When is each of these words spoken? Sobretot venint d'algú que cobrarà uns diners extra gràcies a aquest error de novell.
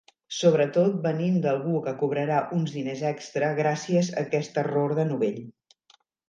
Sobretot 0.35 0.93
venint 1.01 1.35
d'algú 1.43 1.75
que 1.87 1.93
cobrarà 1.99 2.39
uns 2.61 2.73
diners 2.77 3.03
extra 3.11 3.51
gràcies 3.61 4.11
a 4.15 4.17
aquest 4.25 4.59
error 4.63 4.97
de 5.03 5.07
novell. 5.13 5.39